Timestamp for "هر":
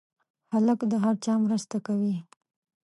1.03-1.15